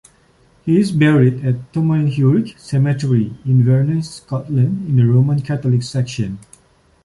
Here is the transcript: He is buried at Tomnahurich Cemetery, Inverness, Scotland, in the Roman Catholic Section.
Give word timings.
He 0.65 0.79
is 0.79 0.91
buried 0.91 1.45
at 1.45 1.71
Tomnahurich 1.73 2.57
Cemetery, 2.57 3.35
Inverness, 3.45 4.15
Scotland, 4.15 4.87
in 4.89 4.95
the 4.95 5.05
Roman 5.05 5.43
Catholic 5.43 5.83
Section. 5.83 6.39